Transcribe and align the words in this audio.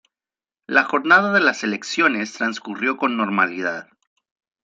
La 0.65 0.83
jornada 0.85 1.31
de 1.31 1.39
las 1.41 1.63
elecciones 1.63 2.33
transcurrió 2.33 2.97
con 2.97 3.17
normalidad. 3.17 3.87